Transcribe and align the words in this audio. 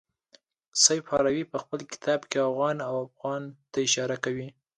سیف 0.83 1.03
هروي 1.13 1.41
په 1.51 1.57
خپل 1.63 1.79
کتاب 1.93 2.19
کې 2.31 2.37
اوغان 2.47 2.77
او 2.87 2.93
افغان 3.07 3.41
ته 3.71 3.77
اشاره 3.87 4.15
کوي. 4.23 4.47